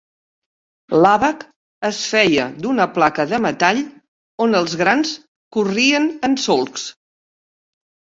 [1.01, 1.43] L'àbac
[1.89, 3.81] es feia d'una placa de metall
[4.47, 5.13] on els grans
[5.57, 6.87] corrien en solcs.